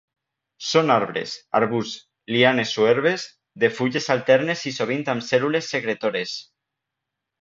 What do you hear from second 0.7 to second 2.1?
arbres, arbusts,